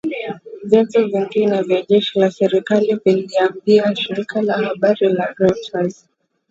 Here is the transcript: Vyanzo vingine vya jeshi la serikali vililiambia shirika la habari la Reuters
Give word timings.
Vyanzo 0.67 0.99
vingine 1.11 1.57
vya 1.67 1.81
jeshi 1.89 2.19
la 2.19 2.31
serikali 2.31 2.99
vililiambia 3.05 3.95
shirika 3.95 4.41
la 4.41 4.53
habari 4.53 5.13
la 5.13 5.33
Reuters 5.37 6.07